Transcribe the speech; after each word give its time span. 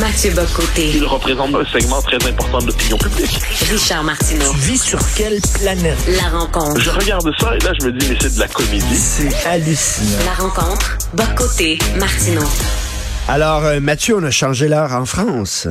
Mathieu 0.00 0.30
Bocoté. 0.30 0.92
Il 0.94 1.04
représente 1.04 1.54
un 1.54 1.64
segment 1.66 2.00
très 2.00 2.16
important 2.26 2.58
de 2.58 2.68
l'opinion 2.68 2.96
publique. 2.96 3.38
Richard 3.70 4.02
Martineau. 4.02 4.50
Tu 4.52 4.58
vis 4.60 4.82
sur 4.82 4.98
quelle 5.14 5.38
planète? 5.60 5.98
La 6.08 6.38
rencontre. 6.38 6.80
Je 6.80 6.88
regarde 6.88 7.30
ça 7.38 7.54
et 7.54 7.58
là, 7.58 7.72
je 7.78 7.86
me 7.86 7.92
dis, 7.92 8.08
mais 8.08 8.16
c'est 8.18 8.34
de 8.34 8.40
la 8.40 8.48
comédie. 8.48 8.96
C'est 8.96 9.46
hallucinant. 9.46 10.24
La 10.24 10.42
rencontre. 10.42 10.96
Bocoté. 11.12 11.78
Martineau. 11.98 12.46
Alors, 13.28 13.66
euh, 13.66 13.80
Mathieu, 13.80 14.16
on 14.16 14.24
a 14.24 14.30
changé 14.30 14.68
l'heure 14.68 14.92
en 14.92 15.04
France. 15.04 15.68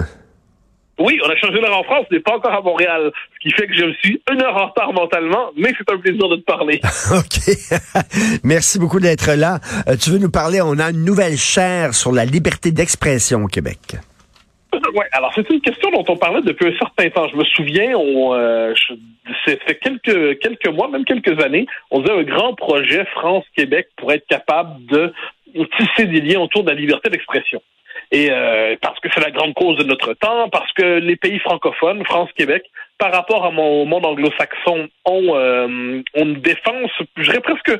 Oui, 0.99 1.19
on 1.25 1.29
a 1.29 1.35
changé 1.37 1.59
l'heure 1.59 1.77
en 1.77 1.83
France, 1.83 2.05
on 2.11 2.13
n'est 2.13 2.21
pas 2.21 2.35
encore 2.35 2.53
à 2.53 2.61
Montréal, 2.61 3.11
ce 3.33 3.39
qui 3.39 3.55
fait 3.55 3.67
que 3.67 3.73
je 3.73 3.85
me 3.85 3.93
suis 3.93 4.21
une 4.31 4.41
heure 4.41 4.55
en 4.55 4.67
retard 4.67 4.91
mentalement, 4.91 5.49
mais 5.57 5.73
c'est 5.77 5.91
un 5.91 5.97
plaisir 5.97 6.27
de 6.27 6.35
te 6.35 6.45
parler. 6.45 6.81
OK. 7.15 8.03
Merci 8.43 8.79
beaucoup 8.79 8.99
d'être 8.99 9.31
là. 9.31 9.59
Euh, 9.87 9.95
tu 9.95 10.09
veux 10.09 10.17
nous 10.17 10.29
parler, 10.29 10.61
on 10.61 10.77
a 10.77 10.91
une 10.91 11.05
nouvelle 11.05 11.37
chaire 11.37 11.95
sur 11.95 12.11
la 12.11 12.25
liberté 12.25 12.71
d'expression 12.71 13.45
au 13.45 13.47
Québec. 13.47 13.97
Alors 15.11 15.31
c'est 15.35 15.49
une 15.49 15.61
question 15.61 15.89
dont 15.91 16.03
on 16.07 16.17
parlait 16.17 16.41
depuis 16.41 16.67
un 16.67 16.77
certain 16.77 17.09
temps. 17.09 17.27
Je 17.27 17.35
me 17.35 17.43
souviens, 17.43 17.95
on, 17.95 18.33
euh, 18.33 18.73
c'est 19.45 19.61
fait 19.63 19.75
quelques 19.75 20.39
quelques 20.39 20.67
mois, 20.67 20.87
même 20.87 21.05
quelques 21.05 21.41
années, 21.43 21.65
on 21.91 22.01
faisait 22.01 22.13
un 22.13 22.23
grand 22.23 22.53
projet 22.53 23.05
France-Québec 23.05 23.89
pour 23.97 24.11
être 24.11 24.25
capable 24.27 24.85
de 24.87 25.13
tisser 25.77 26.05
des 26.05 26.21
liens 26.21 26.41
autour 26.41 26.63
de 26.63 26.69
la 26.69 26.75
liberté 26.75 27.09
d'expression. 27.09 27.61
Et 28.11 28.31
euh, 28.31 28.75
parce 28.81 28.99
que 28.99 29.09
c'est 29.13 29.23
la 29.23 29.31
grande 29.31 29.53
cause 29.53 29.77
de 29.77 29.83
notre 29.83 30.13
temps, 30.13 30.49
parce 30.49 30.71
que 30.73 30.99
les 30.99 31.15
pays 31.15 31.39
francophones, 31.39 32.03
France-Québec, 32.05 32.63
par 32.97 33.11
rapport 33.11 33.45
à 33.45 33.51
mon 33.51 33.85
monde 33.85 34.05
anglo-saxon, 34.05 34.89
ont, 35.05 35.35
euh, 35.35 36.01
ont 36.15 36.25
une 36.25 36.41
défense, 36.41 36.91
je 37.17 37.23
dirais 37.23 37.41
presque 37.41 37.79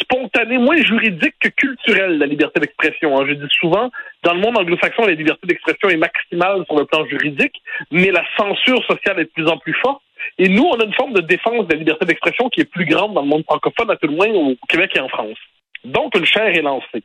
spontanée, 0.00 0.58
moins 0.58 0.76
juridique 0.76 1.34
que 1.40 1.48
culturelle, 1.48 2.18
la 2.18 2.26
liberté 2.26 2.60
d'expression. 2.60 3.18
hein. 3.18 3.24
Je 3.28 3.34
dis 3.34 3.48
souvent, 3.58 3.90
dans 4.22 4.34
le 4.34 4.40
monde 4.40 4.58
anglo-saxon, 4.58 5.06
la 5.06 5.12
liberté 5.12 5.46
d'expression 5.46 5.88
est 5.88 5.96
maximale 5.96 6.64
sur 6.66 6.78
le 6.78 6.84
plan 6.84 7.04
juridique, 7.06 7.54
mais 7.90 8.10
la 8.10 8.24
censure 8.36 8.84
sociale 8.84 9.20
est 9.20 9.24
de 9.24 9.30
plus 9.30 9.48
en 9.48 9.58
plus 9.58 9.74
forte. 9.74 10.02
Et 10.38 10.48
nous, 10.48 10.64
on 10.64 10.78
a 10.78 10.84
une 10.84 10.94
forme 10.94 11.14
de 11.14 11.20
défense 11.20 11.66
de 11.66 11.72
la 11.72 11.78
liberté 11.78 12.04
d'expression 12.04 12.48
qui 12.48 12.60
est 12.60 12.70
plus 12.70 12.84
grande 12.84 13.14
dans 13.14 13.22
le 13.22 13.28
monde 13.28 13.44
francophone, 13.44 13.90
à 13.90 13.96
tout 13.96 14.08
le 14.08 14.16
moins 14.16 14.28
au 14.28 14.56
Québec 14.68 14.92
et 14.96 15.00
en 15.00 15.08
France. 15.08 15.38
Donc, 15.84 16.16
une 16.16 16.26
chaire 16.26 16.48
est 16.48 16.62
lancée. 16.62 17.02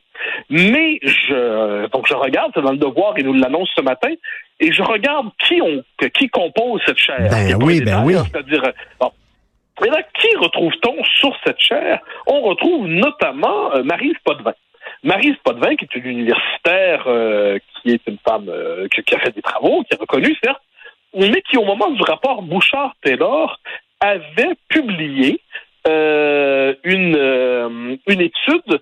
Mais 0.50 0.98
je, 1.02 1.86
donc 1.90 2.06
je 2.08 2.14
regarde, 2.14 2.50
c'est 2.54 2.62
dans 2.62 2.72
le 2.72 2.76
devoir, 2.76 3.14
il 3.16 3.24
nous 3.24 3.34
l'annonce 3.34 3.70
ce 3.76 3.82
matin, 3.82 4.10
et 4.60 4.72
je 4.72 4.82
regarde 4.82 5.28
qui 5.38 5.60
on, 5.62 5.82
qui 6.10 6.28
compose 6.28 6.80
cette 6.84 6.98
chaire. 6.98 7.28
Ben 7.30 7.56
oui, 7.62 7.80
ben 7.80 8.02
oui. 8.04 8.14
C'est-à-dire, 8.14 8.64
euh, 8.64 8.72
bon. 9.00 9.12
Et 9.82 9.88
là, 9.88 10.02
qui 10.02 10.34
retrouve-t-on 10.36 11.02
sur 11.04 11.36
cette 11.44 11.60
chaire? 11.60 12.00
On 12.26 12.40
retrouve 12.42 12.86
notamment 12.86 13.74
euh, 13.74 13.82
Maryse 13.82 14.16
Potvin. 14.24 14.54
Maryse 15.02 15.36
Potvin, 15.44 15.76
qui 15.76 15.84
est 15.84 15.96
une 15.96 16.06
universitaire, 16.06 17.04
euh, 17.06 17.58
qui 17.82 17.90
est 17.90 18.06
une 18.06 18.18
femme 18.26 18.48
euh, 18.48 18.86
qui, 18.88 19.14
a 19.14 19.18
fait 19.18 19.34
des 19.34 19.42
travaux, 19.42 19.82
qui 19.82 19.94
est 19.94 20.00
reconnue, 20.00 20.36
certes, 20.42 20.62
mais 21.14 21.42
qui, 21.42 21.56
au 21.58 21.64
moment 21.64 21.90
du 21.90 22.02
rapport 22.02 22.42
Bouchard-Taylor, 22.42 23.58
avait 24.00 24.54
publié 24.68 25.40
euh, 25.86 26.74
une, 26.84 27.16
euh, 27.16 27.96
une 28.06 28.20
étude 28.20 28.80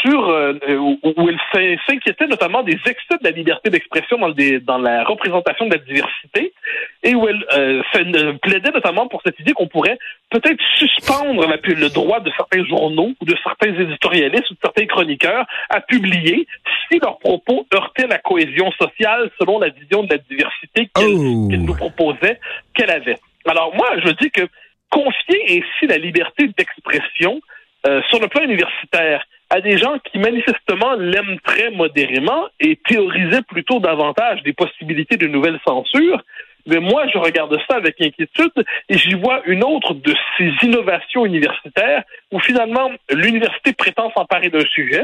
sur 0.00 0.28
euh, 0.28 0.54
où, 0.78 1.28
elle 1.28 1.40
s'in- 1.52 1.76
s'inquiétait 1.86 2.26
notamment 2.26 2.62
des 2.62 2.78
excès 2.86 3.18
de 3.20 3.24
la 3.24 3.30
liberté 3.30 3.70
d'expression 3.70 4.18
dans, 4.18 4.32
dans 4.62 4.78
la 4.78 5.04
représentation 5.04 5.66
de 5.66 5.72
la 5.74 5.78
diversité 5.78 6.53
et 7.02 7.14
où 7.14 7.28
elle 7.28 7.44
euh, 7.56 7.82
fait- 7.92 8.16
euh, 8.16 8.32
plaidait 8.42 8.70
notamment 8.72 9.06
pour 9.08 9.20
cette 9.24 9.38
idée 9.40 9.52
qu'on 9.52 9.68
pourrait 9.68 9.98
peut-être 10.30 10.60
suspendre 10.78 11.46
la 11.46 11.56
le 11.64 11.88
droit 11.88 12.20
de 12.20 12.30
certains 12.36 12.64
journaux 12.66 13.12
ou 13.20 13.24
de 13.24 13.34
certains 13.42 13.74
éditorialistes 13.74 14.50
ou 14.50 14.54
de 14.54 14.58
certains 14.62 14.86
chroniqueurs 14.86 15.46
à 15.70 15.80
publier 15.80 16.46
si 16.90 16.98
leurs 16.98 17.18
propos 17.18 17.66
heurtaient 17.74 18.06
la 18.06 18.18
cohésion 18.18 18.70
sociale 18.72 19.30
selon 19.40 19.58
la 19.58 19.68
vision 19.70 20.02
de 20.04 20.10
la 20.12 20.18
diversité 20.18 20.88
qu'elle 20.94 21.14
Oh. 21.14 21.48
nous 21.50 21.74
proposait 21.74 22.38
qu'elle 22.74 22.90
avait. 22.90 23.18
Alors 23.46 23.74
moi, 23.74 23.88
je 24.04 24.10
dis 24.12 24.30
que 24.30 24.42
confier 24.90 25.42
ainsi 25.62 25.86
la 25.88 25.98
liberté 25.98 26.48
d'expression 26.56 27.40
euh, 27.86 28.00
sur 28.08 28.20
le 28.20 28.28
plan 28.28 28.42
universitaire 28.42 29.24
à 29.50 29.60
des 29.60 29.76
gens 29.76 29.98
qui 30.10 30.18
manifestement 30.18 30.94
l'aiment 30.94 31.38
très 31.44 31.70
modérément 31.70 32.46
et 32.60 32.76
théorisaient 32.88 33.42
plutôt 33.42 33.78
davantage 33.78 34.42
des 34.42 34.52
possibilités 34.52 35.16
de 35.16 35.26
nouvelles 35.26 35.60
censures, 35.66 36.22
mais 36.66 36.80
moi, 36.80 37.06
je 37.12 37.18
regarde 37.18 37.56
ça 37.68 37.76
avec 37.76 38.00
inquiétude 38.00 38.52
et 38.88 38.96
j'y 38.96 39.14
vois 39.14 39.42
une 39.46 39.62
autre 39.62 39.94
de 39.94 40.14
ces 40.38 40.50
innovations 40.62 41.26
universitaires 41.26 42.02
où 42.32 42.40
finalement 42.40 42.90
l'université 43.10 43.72
prétend 43.72 44.10
s'emparer 44.16 44.48
d'un 44.48 44.64
sujet, 44.64 45.02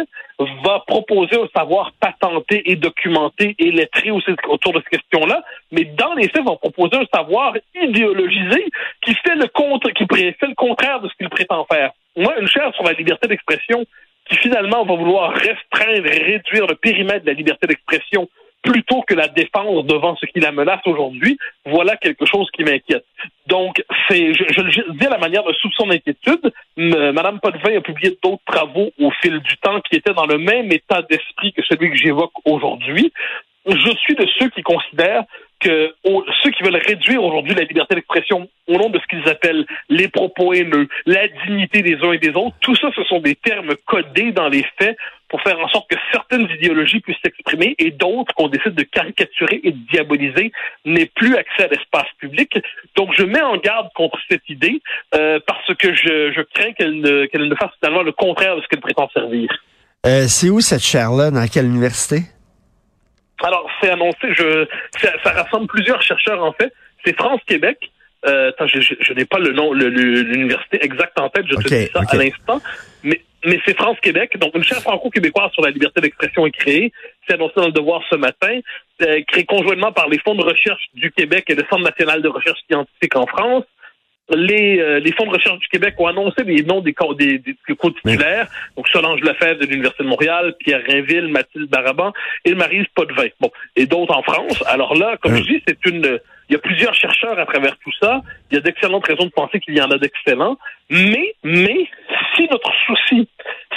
va 0.65 0.83
proposer 0.87 1.37
un 1.37 1.49
savoir 1.55 1.93
patenté 2.01 2.71
et 2.71 2.77
documenté 2.77 3.55
et 3.59 3.71
lettré 3.71 4.11
autour 4.11 4.73
de 4.73 4.79
cette 4.79 4.89
question-là, 4.89 5.45
mais 5.71 5.85
dans 5.85 6.15
les 6.15 6.29
faits 6.29 6.45
va 6.45 6.57
proposer 6.57 6.97
un 6.97 7.07
savoir 7.15 7.55
idéologisé 7.75 8.65
qui 9.03 9.15
fait 9.15 9.35
le 9.35 9.47
qui 9.93 10.07
fait 10.09 10.47
le 10.47 10.55
contraire 10.55 11.01
de 11.01 11.09
ce 11.09 11.15
qu'il 11.15 11.29
prétend 11.29 11.67
faire. 11.71 11.91
Moi, 12.17 12.35
une 12.41 12.49
chaire 12.49 12.73
sur 12.75 12.85
la 12.85 12.93
liberté 12.93 13.29
d'expression 13.29 13.85
qui 14.29 14.37
finalement 14.37 14.85
va 14.85 14.95
vouloir 14.95 15.33
restreindre 15.33 16.07
et 16.07 16.19
réduire 16.19 16.67
le 16.67 16.75
périmètre 16.75 17.25
de 17.25 17.31
la 17.31 17.37
liberté 17.37 17.67
d'expression 17.67 18.29
plutôt 18.63 19.03
que 19.03 19.15
la 19.15 19.29
défense 19.29 19.87
devant 19.87 20.17
ce 20.17 20.27
qui 20.27 20.41
la 20.41 20.53
menace 20.53 20.81
aujourd'hui, 20.87 21.39
voilà 21.65 21.97
quelque 21.97 22.27
chose 22.27 22.49
qui 22.53 22.65
m'inquiète. 22.65 23.05
Donc, 23.47 23.83
c'est, 24.09 24.35
je, 24.35 24.61
le 24.61 24.99
dis 24.99 25.07
à 25.07 25.11
la 25.11 25.19
manière 25.19 25.45
de 25.45 25.53
soupçon 25.55 25.87
d'inquiétude. 25.87 26.53
Madame 26.77 27.41
Potvin 27.41 27.77
a 27.77 27.81
publié 27.81 28.17
d'autres 28.23 28.43
travaux 28.47 28.91
au 28.99 29.11
fil 29.23 29.41
du 29.41 29.57
temps 29.57 29.81
qui 29.81 29.97
étaient 29.97 30.13
dans 30.13 30.27
le 30.27 30.39
même 30.39 30.71
état 30.73 31.03
d'esprit 31.03 31.53
que 31.53 31.63
celui 31.63 31.91
que 31.91 31.97
j'évoque 31.97 32.33
aujourd'hui. 32.45 33.13
Je 33.67 33.97
suis 33.99 34.15
de 34.15 34.27
ceux 34.39 34.49
qui 34.51 34.63
considèrent 34.63 35.25
que 35.61 35.95
ceux 36.43 36.51
qui 36.51 36.63
veulent 36.63 36.83
réduire 36.87 37.23
aujourd'hui 37.23 37.55
la 37.55 37.65
liberté 37.65 37.95
d'expression 37.95 38.49
au 38.67 38.79
nom 38.79 38.89
de 38.89 38.99
ce 38.99 39.07
qu'ils 39.07 39.29
appellent 39.29 39.67
les 39.91 40.09
propos 40.09 40.55
haineux, 40.55 40.89
la 41.05 41.29
dignité 41.47 41.83
des 41.83 41.97
uns 42.03 42.13
et 42.13 42.19
des 42.19 42.31
autres, 42.31 42.57
tout 42.61 42.75
ça, 42.75 42.89
ce 42.97 43.05
sont 43.05 43.21
des 43.21 43.35
termes 43.35 43.75
codés 43.85 44.33
dans 44.33 44.49
les 44.49 44.65
faits 44.79 44.97
pour 45.31 45.41
faire 45.43 45.59
en 45.59 45.69
sorte 45.69 45.89
que 45.89 45.97
certaines 46.13 46.49
idéologies 46.51 47.01
puissent 47.01 47.17
s'exprimer 47.25 47.75
et 47.79 47.91
d'autres 47.93 48.35
qu'on 48.35 48.49
décide 48.49 48.75
de 48.75 48.83
caricaturer 48.83 49.61
et 49.63 49.71
de 49.73 49.79
diaboliser 49.91 50.53
n'aient 50.85 51.11
plus 51.15 51.37
accès 51.37 51.65
à 51.65 51.69
l'espace 51.69 52.09
public. 52.19 52.59
Donc, 52.97 53.15
je 53.17 53.23
mets 53.23 53.41
en 53.41 53.57
garde 53.57 53.89
contre 53.95 54.19
cette 54.29 54.47
idée 54.49 54.83
euh, 55.15 55.39
parce 55.47 55.73
que 55.77 55.95
je, 55.95 56.33
je 56.37 56.41
crains 56.53 56.73
qu'elle 56.73 57.01
ne, 57.01 57.27
qu'elle 57.27 57.49
ne 57.49 57.55
fasse 57.55 57.71
finalement 57.83 58.03
le 58.03 58.13
contraire 58.13 58.57
de 58.57 58.61
ce 58.63 58.67
qu'elle 58.69 58.81
prétend 58.81 59.09
servir. 59.15 59.49
Euh, 60.07 60.25
c'est 60.27 60.51
où 60.51 60.61
cette 60.61 60.83
chaire-là? 60.83 61.31
Dans 61.31 61.47
quelle 61.47 61.67
université? 61.67 62.23
Alors, 63.43 63.71
c'est 63.81 63.91
annoncé, 63.91 64.35
je, 64.37 64.67
ça, 65.01 65.13
ça 65.25 65.31
rassemble 65.33 65.67
plusieurs 65.69 66.03
chercheurs 66.03 66.43
en 66.45 66.53
fait. 66.53 66.73
C'est 67.05 67.17
France-Québec. 67.17 67.79
Euh, 68.27 68.51
attends, 68.51 68.67
je, 68.67 68.81
je, 68.83 68.95
je 69.01 69.13
n'ai 69.15 69.25
pas 69.25 69.39
le 69.39 69.53
nom, 69.53 69.73
le- 69.73 69.89
le- 69.89 70.21
l'université 70.23 70.85
exacte 70.85 71.19
en 71.19 71.31
tête, 71.31 71.47
je 71.49 71.55
Ok, 71.55 71.63
te 71.65 71.69
dis 71.69 71.87
ça 71.91 72.01
à 72.07 72.17
l'instant. 72.17 72.61
Mais, 73.45 73.59
c'est 73.65 73.77
France-Québec. 73.77 74.37
Donc, 74.39 74.55
une 74.55 74.65
chaire 74.65 74.81
franco-québécoise 74.83 75.51
sur 75.53 75.63
la 75.63 75.71
liberté 75.71 76.01
d'expression 76.01 76.47
est 76.47 76.51
créée. 76.51 76.93
C'est 77.27 77.35
annoncé 77.35 77.55
dans 77.57 77.67
le 77.67 77.73
devoir 77.73 78.03
ce 78.11 78.17
matin. 78.17 78.61
Euh, 79.03 79.21
créée 79.29 79.45
conjointement 79.45 79.93
par 79.93 80.09
les 80.09 80.19
fonds 80.19 80.35
de 80.35 80.45
recherche 80.45 80.83
du 80.95 81.11
Québec 81.11 81.45
et 81.49 81.55
le 81.55 81.65
Centre 81.71 81.83
national 81.83 82.21
de 82.23 82.29
recherche 82.29 82.59
scientifique 82.71 83.17
en 83.17 83.27
France. 83.27 83.65
Les, 84.33 84.79
euh, 84.79 85.01
les 85.01 85.11
fonds 85.13 85.25
de 85.27 85.31
recherche 85.33 85.59
du 85.59 85.67
Québec 85.69 85.95
ont 85.99 86.07
annoncé 86.07 86.45
les 86.45 86.63
noms 86.63 86.81
des, 86.83 86.93
co- 86.93 87.15
des, 87.15 87.39
des, 87.39 87.57
des 87.67 87.75
co-titulaires. 87.77 88.47
Donc, 88.77 88.87
Solange 88.89 89.21
Lefebvre 89.23 89.59
de 89.61 89.67
l'Université 89.67 90.05
de 90.05 90.09
Montréal, 90.09 90.55
Pierre 90.61 90.83
Rainville, 90.87 91.27
Mathilde 91.29 91.69
Baraban 91.69 92.13
et 92.45 92.55
Marise 92.55 92.87
Potvin. 92.95 93.27
Bon, 93.41 93.51
et 93.75 93.87
d'autres 93.87 94.15
en 94.17 94.23
France. 94.23 94.63
Alors 94.69 94.95
là, 94.95 95.17
comme 95.21 95.33
Euh. 95.33 95.39
je 95.39 95.43
dis, 95.43 95.63
c'est 95.67 95.85
une... 95.87 96.21
Il 96.51 96.55
y 96.55 96.57
a 96.57 96.59
plusieurs 96.59 96.95
chercheurs 96.95 97.39
à 97.39 97.47
travers 97.47 97.79
tout 97.79 97.93
ça. 98.03 98.23
Il 98.51 98.57
y 98.57 98.59
a 98.59 98.61
d'excellentes 98.61 99.07
raisons 99.07 99.25
de 99.25 99.31
penser 99.31 99.61
qu'il 99.61 99.79
y 99.79 99.81
en 99.81 99.91
a 99.93 99.99
d'excellents. 99.99 100.59
Mais, 100.91 101.35
mais, 101.45 101.89
si 102.35 102.49
notre 102.51 102.73
souci, 102.87 103.29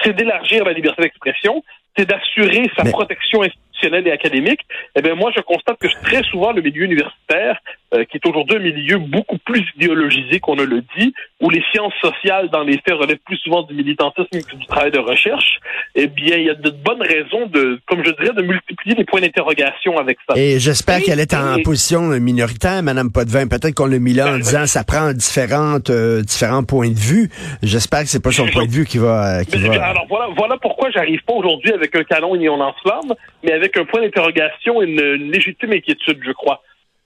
c'est 0.02 0.14
d'élargir 0.14 0.66
la 0.66 0.74
liberté 0.74 1.04
d'expression, 1.04 1.64
c'est 1.96 2.10
d'assurer 2.10 2.72
sa 2.76 2.84
Mais- 2.84 2.90
protection 2.90 3.44
institutionnelle 3.44 4.08
et 4.08 4.12
académique, 4.12 4.62
eh 4.96 5.04
bien, 5.04 5.14
moi, 5.14 5.32
je 5.36 5.42
constate 5.42 5.78
que 5.78 5.88
très 6.02 6.24
souvent, 6.24 6.52
le 6.52 6.64
milieu 6.64 6.84
universitaire, 6.86 7.60
euh, 7.94 8.06
qui 8.06 8.18
est 8.18 8.26
aujourd'hui 8.28 8.58
un 8.58 8.60
milieu 8.60 8.98
beaucoup 8.98 9.38
plus 9.40 9.64
idéologisé 9.76 10.40
qu'on 10.40 10.56
ne 10.56 10.64
le 10.64 10.82
dit, 10.98 11.14
où 11.42 11.50
les 11.50 11.64
sciences 11.72 11.94
sociales, 12.02 12.50
dans 12.50 12.64
les 12.64 12.78
faits, 12.86 12.96
relèvent 12.96 13.18
plus 13.26 13.38
souvent 13.38 13.64
du 13.64 13.74
militantisme 13.74 14.28
que 14.32 14.56
du 14.56 14.66
travail 14.68 14.92
de 14.92 15.00
recherche, 15.00 15.60
eh 15.96 16.08
bien, 16.08 16.38
il 16.38 16.46
y 16.46 16.50
a 16.50 16.56
de 16.56 16.70
bonnes 16.70 17.02
raisons 17.02 17.46
de, 17.48 17.80
comme 17.86 18.04
je 18.06 18.12
dirais, 18.12 18.34
de 18.36 18.42
multiplier 18.42 18.96
les 18.96 19.06
points 19.06 19.22
d'interrogation 19.22 19.98
avec 19.98 20.18
ça. 20.28 20.36
Et 20.38 20.60
j'espère 20.60 21.02
qu'elle 21.02 21.20
est 21.20 21.34
en 21.34 21.58
et- 21.58 21.64
position 21.64 22.02
minoritaire, 22.20 22.82
Madame 22.84 23.12
Potvin. 23.12 23.48
Peut-être 23.48 23.74
qu'on 23.76 23.86
l'a 23.88 24.00
mis 24.00 24.14
là 24.14 24.28
en 24.28 24.32
Ben, 24.34 24.38
disant 24.40 24.66
ça 24.66 24.84
prend 24.84 25.12
différentes, 25.14 25.90
euh, 25.90 26.22
différents 26.22 26.64
points 26.64 26.90
de 26.90 27.00
vue. 27.00 27.30
J'espère 27.62 28.02
que 28.02 28.08
c'est 28.08 28.24
pas 28.24 28.32
son 28.32 28.48
point 28.48 28.66
de 28.66 28.72
vue 28.72 28.86
qui 28.86 28.98
va, 28.98 29.40
euh, 29.40 29.44
qui 29.44 29.58
Mais, 29.60 29.78
va. 29.78 29.86
Alors 29.86 30.06
voilà, 30.10 30.28
voilà 30.36 30.58
pourquoi 30.62 30.90
j'arrive 30.92 31.22
pas 31.26 31.34
aujourd'hui 31.34 31.72
avec 31.74 31.96
un 31.96 32.04
canon 32.04 32.36
et 32.36 32.50
on 32.50 32.60
enflamme, 32.60 33.14
mais 33.44 33.52
avec 33.52 33.78
un 33.78 33.86
point 33.86 34.02
d'interrogation 34.02 34.82
et 34.82 34.86
une, 34.86 35.00
une 35.00 35.32
légitime 35.32 35.74
inquiétude, 35.74 36.20
je 36.26 36.32
crois. 36.32 36.62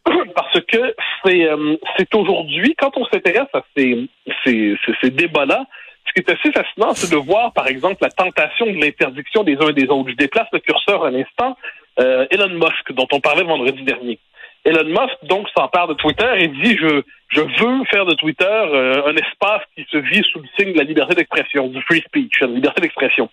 Parce 0.36 0.60
que 0.62 0.96
c'est 1.24 1.46
euh, 1.46 1.76
c'est 1.98 2.14
aujourd'hui, 2.16 2.76
quand 2.78 2.96
on 2.98 3.06
s'intéresse 3.06 3.50
à 3.54 3.62
ces, 3.76 4.08
ces, 4.46 4.76
ces, 5.02 5.10
débats-là, 5.10 5.66
ce 6.06 6.14
qui 6.14 6.20
est 6.20 6.32
assez 6.32 6.52
fascinant, 6.52 6.94
c'est 6.94 7.12
de 7.12 7.18
voir, 7.18 7.54
par 7.54 7.68
exemple, 7.68 7.98
la 8.02 8.10
tentation 8.10 8.66
de 8.66 8.74
l'interdiction 8.80 9.44
des 9.44 9.58
uns 9.58 9.70
et 9.70 9.74
des 9.74 9.88
autres. 9.90 10.10
Je 10.10 10.16
déplace 10.16 10.48
le 10.54 10.60
curseur 10.60 11.06
un 11.06 11.16
instant. 11.16 11.58
euh, 12.00 12.28
Elon 12.30 12.50
Musk, 12.50 12.92
dont 12.94 13.08
on 13.12 13.20
parlait 13.20 13.44
vendredi 13.44 13.82
dernier. 13.84 14.20
Elon 14.66 14.86
Musk, 14.86 15.18
donc, 15.24 15.48
s'empare 15.58 15.88
de 15.88 15.94
Twitter 15.96 16.30
et 16.38 16.48
dit 16.48 16.78
je, 16.78 17.02
je 17.30 17.42
veux 17.42 17.86
faire 17.86 18.06
de 18.06 18.14
Twitter 18.16 18.46
euh, 18.46 19.06
un 19.06 19.16
espace 19.16 19.62
qui 19.76 19.86
se 19.90 19.98
vit 19.98 20.22
sous 20.32 20.40
le 20.40 20.48
signe 20.58 20.74
de 20.74 20.78
la 20.78 20.84
liberté 20.84 21.16
d'expression, 21.16 21.68
du 21.68 21.82
free 21.82 22.02
speech, 22.02 22.42
la 22.42 22.48
liberté 22.48 22.82
d'expression. 22.82 23.30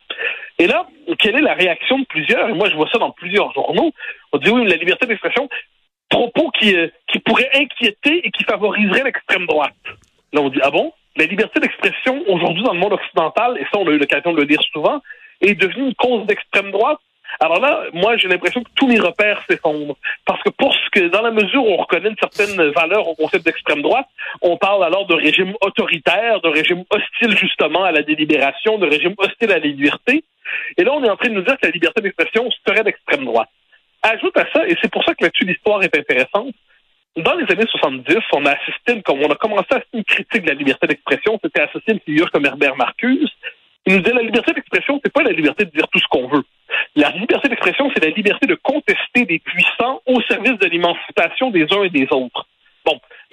Et 0.59 0.67
là, 0.67 0.87
quelle 1.19 1.37
est 1.37 1.43
la 1.43 1.55
réaction 1.55 1.99
de 1.99 2.05
plusieurs? 2.07 2.49
Et 2.49 2.55
moi, 2.55 2.69
je 2.71 2.77
vois 2.77 2.89
ça 2.93 2.99
dans 2.99 3.11
plusieurs 3.11 3.53
journaux. 3.53 3.93
On 4.33 4.39
dit 4.39 4.51
oui, 4.51 4.65
la 4.67 4.77
liberté 4.77 5.07
d'expression, 5.07 5.49
propos 6.15 6.51
qui, 6.51 6.75
euh, 6.77 6.89
qui 7.11 7.19
pourraient 7.19 7.51
inquiéter 7.55 8.27
et 8.27 8.31
qui 8.31 8.45
favoriseraient 8.45 9.05
l'extrême 9.05 9.47
droite. 9.47 9.75
Là, 10.33 10.41
on 10.41 10.49
dit 10.49 10.61
ah 10.63 10.71
bon? 10.71 10.93
La 11.17 11.27
liberté 11.27 11.61
d'expression 11.61 12.23
aujourd'hui 12.29 12.63
dans 12.63 12.73
le 12.73 12.81
monde 12.81 12.95
occidental, 12.95 13.57
et 13.59 13.65
ça, 13.65 13.79
on 13.79 13.87
a 13.87 13.91
eu 13.91 13.99
l'occasion 13.99 14.33
de 14.33 14.41
le 14.41 14.47
dire 14.47 14.61
souvent, 14.73 15.01
est 15.41 15.55
devenue 15.55 15.89
une 15.89 15.95
cause 15.95 16.27
d'extrême 16.27 16.71
droite 16.71 16.99
alors 17.41 17.61
là, 17.61 17.85
moi, 17.93 18.17
j'ai 18.17 18.29
l'impression 18.29 18.63
que 18.63 18.71
tous 18.77 18.87
mes 18.87 18.99
repères 18.99 19.43
s'effondrent. 19.49 19.97
Parce 20.25 20.43
que 20.43 20.51
pour 20.51 20.73
ce 20.73 20.91
que, 20.91 21.09
dans 21.09 21.23
la 21.23 21.31
mesure 21.31 21.65
où 21.65 21.71
on 21.71 21.77
reconnaît 21.77 22.11
une 22.11 22.17
certaine 22.17 22.71
valeur 22.71 23.09
au 23.09 23.15
concept 23.15 23.45
d'extrême 23.45 23.83
droite, 23.83 24.07
on 24.41 24.57
parle 24.57 24.85
alors 24.85 25.07
de 25.07 25.15
régime 25.15 25.55
autoritaire, 25.61 26.41
de 26.43 26.49
régime 26.49 26.85
hostile 26.91 27.37
justement 27.37 27.85
à 27.85 27.93
la 27.93 28.03
délibération, 28.03 28.79
de 28.79 28.87
régime 28.87 29.15
hostile 29.19 29.51
à 29.53 29.59
la 29.59 29.67
liberté. 29.67 30.25
Et 30.77 30.85
là, 30.85 30.93
on 30.93 31.03
est 31.03 31.11
en 31.11 31.17
train 31.17 31.29
de 31.29 31.35
nous 31.35 31.43
dire 31.43 31.57
que 31.57 31.67
la 31.67 31.73
liberté 31.73 32.01
d'expression 32.03 32.49
serait 32.67 32.85
d'extrême 32.85 33.25
droite. 33.25 33.49
Ajoute 34.05 34.37
à 34.37 34.45
ça, 34.53 34.69
et 34.69 34.77
c'est 34.83 34.91
pour 34.91 35.03
ça 35.03 35.15
que 35.15 35.25
là-dessus 35.25 35.47
l'histoire 35.47 35.83
est 35.83 35.97
intéressante, 35.97 36.55
dans 37.17 37.35
les 37.37 37.51
années 37.51 37.67
70, 37.67 38.19
on 38.33 38.45
a 38.45 38.51
assisté, 38.51 39.01
comme 39.03 39.21
on 39.23 39.31
a 39.31 39.35
commencé 39.37 39.69
à 39.71 39.81
une 39.95 40.05
critique 40.05 40.43
de 40.43 40.49
la 40.49 40.55
liberté 40.55 40.87
d'expression, 40.87 41.39
c'était 41.43 41.63
associé 41.63 41.93
à 41.93 41.93
une 41.95 42.01
figure 42.01 42.31
comme 42.31 42.45
Herbert 42.45 42.77
Marcuse, 42.77 43.31
il 43.87 43.95
nous 43.95 44.01
disait 44.03 44.15
la 44.15 44.23
liberté 44.23 44.53
d'expression, 44.53 45.01
c'est 45.03 45.13
pas 45.13 45.23
la 45.23 45.31
liberté 45.31 45.65
de 45.65 45.71
dire 45.71 45.89
tout 45.89 45.99
ce 45.99 46.09
qu'on 46.11 46.29
veut. 46.29 46.45
La 46.97 47.11
liberté 47.13 47.49
d'expression, 47.49 47.91
c'est 47.95 48.05
la 48.05 48.11
liberté 48.11 48.47
de 48.47 48.57
contester 48.57 49.25
des 49.25 49.39
puissants 49.39 50.03
au 50.07 50.21
service 50.23 50.59
de 50.59 50.67
l'émancipation 50.67 51.51
des 51.51 51.67
uns 51.73 51.85
et 51.85 51.91
des 51.91 52.07
autres. 52.11 52.47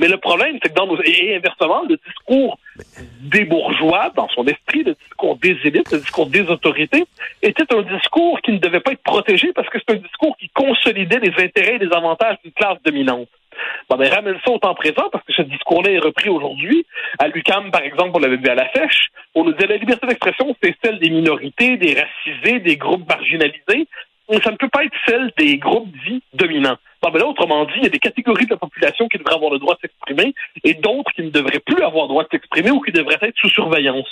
Mais 0.01 0.07
le 0.07 0.17
problème, 0.17 0.57
c'est 0.61 0.69
que 0.69 0.73
dans 0.73 0.87
nos... 0.87 0.99
Et 1.03 1.35
inversement, 1.35 1.83
le 1.87 1.95
discours 2.07 2.57
des 3.21 3.45
bourgeois, 3.45 4.11
dans 4.15 4.27
son 4.29 4.45
esprit, 4.47 4.81
le 4.81 4.95
discours 4.95 5.35
des 5.37 5.55
élites, 5.63 5.91
le 5.91 5.99
discours 5.99 6.25
des 6.25 6.41
autorités, 6.49 7.05
était 7.43 7.71
un 7.71 7.83
discours 7.83 8.41
qui 8.41 8.51
ne 8.51 8.57
devait 8.57 8.79
pas 8.79 8.93
être 8.93 9.03
protégé 9.03 9.53
parce 9.53 9.69
que 9.69 9.77
c'est 9.77 9.95
un 9.95 9.99
discours 9.99 10.35
qui 10.37 10.49
consolidait 10.49 11.19
les 11.19 11.43
intérêts 11.43 11.75
et 11.75 11.85
les 11.85 11.93
avantages 11.93 12.37
d'une 12.43 12.51
classe 12.51 12.79
dominante. 12.83 13.27
Bon, 13.89 13.97
ben, 13.97 14.11
ramène 14.11 14.39
ça 14.43 14.51
au 14.51 14.57
temps 14.57 14.73
présent, 14.73 15.07
parce 15.11 15.23
que 15.23 15.33
ce 15.33 15.43
discours-là 15.43 15.91
est 15.91 15.99
repris 15.99 16.29
aujourd'hui. 16.29 16.83
À 17.19 17.27
l'UCAM, 17.27 17.69
par 17.69 17.83
exemple, 17.83 18.11
on 18.15 18.19
l'avait 18.19 18.37
vu 18.37 18.47
à 18.47 18.55
la 18.55 18.69
fèche. 18.69 19.09
On 19.35 19.43
nous 19.43 19.51
disait 19.51 19.67
la 19.67 19.77
liberté 19.77 20.07
d'expression, 20.07 20.55
c'est 20.63 20.75
celle 20.83 20.97
des 20.97 21.11
minorités, 21.11 21.77
des 21.77 21.93
racisés, 21.93 22.59
des 22.59 22.77
groupes 22.77 23.07
marginalisés. 23.07 23.87
Mais 24.31 24.41
ça 24.41 24.49
ne 24.49 24.55
peut 24.55 24.69
pas 24.69 24.83
être 24.83 24.97
celle 25.07 25.31
des 25.37 25.57
groupes 25.57 25.91
dits 26.07 26.23
dominants. 26.33 26.77
Bon, 27.01 27.09
ben 27.09 27.19
là, 27.19 27.27
autrement 27.27 27.65
dit, 27.65 27.73
il 27.77 27.83
y 27.83 27.87
a 27.87 27.89
des 27.89 27.99
catégories 27.99 28.45
de 28.45 28.51
la 28.51 28.57
population 28.57 29.07
qui 29.07 29.17
devraient 29.17 29.33
avoir 29.33 29.51
le 29.51 29.57
droit 29.57 29.73
de 29.75 29.79
s'exprimer 29.81 30.35
et 30.63 30.75
d'autres 30.75 31.11
qui 31.13 31.23
ne 31.23 31.31
devraient 31.31 31.59
plus 31.59 31.83
avoir 31.83 32.05
le 32.05 32.09
droit 32.09 32.23
de 32.23 32.29
s'exprimer 32.31 32.69
ou 32.69 32.79
qui 32.79 32.91
devraient 32.91 33.17
être 33.21 33.37
sous 33.37 33.49
surveillance. 33.49 34.07